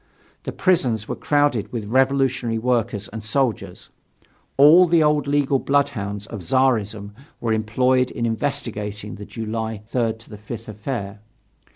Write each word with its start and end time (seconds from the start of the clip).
The 0.45 0.51
prisons 0.51 1.07
were 1.07 1.15
crowded 1.15 1.71
with 1.71 1.85
revolutionary 1.85 2.57
workers 2.57 3.07
and 3.09 3.23
soldiers. 3.23 3.91
All 4.57 4.87
the 4.87 5.03
old 5.03 5.27
legal 5.27 5.59
bloodhounds 5.59 6.25
of 6.25 6.41
Czarism 6.41 7.11
were 7.39 7.53
employed 7.53 8.09
in 8.09 8.25
investigating 8.25 9.13
the 9.13 9.25
July 9.25 9.83
3 9.85 10.13
5 10.13 10.67
affair. 10.69 11.19